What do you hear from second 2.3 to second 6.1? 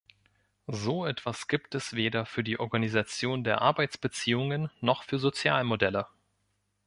die Organisation der Arbeitsbeziehungen noch für Sozialmodelle.